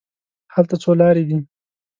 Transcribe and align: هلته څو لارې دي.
هلته 0.53 0.75
څو 0.81 0.91
لارې 1.01 1.23
دي. 1.29 1.37